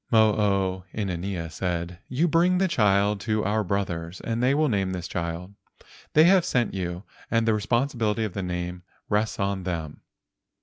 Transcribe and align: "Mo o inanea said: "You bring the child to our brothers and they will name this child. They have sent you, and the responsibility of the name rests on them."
"Mo 0.11 0.31
o 0.33 0.85
inanea 0.99 1.51
said: 1.51 1.99
"You 2.09 2.27
bring 2.27 2.57
the 2.57 2.67
child 2.67 3.19
to 3.19 3.43
our 3.43 3.63
brothers 3.63 4.19
and 4.19 4.41
they 4.41 4.55
will 4.55 4.67
name 4.67 4.93
this 4.93 5.07
child. 5.07 5.53
They 6.13 6.23
have 6.23 6.43
sent 6.43 6.73
you, 6.73 7.03
and 7.29 7.47
the 7.47 7.53
responsibility 7.53 8.23
of 8.23 8.33
the 8.33 8.41
name 8.41 8.81
rests 9.09 9.39
on 9.39 9.61
them." 9.63 10.01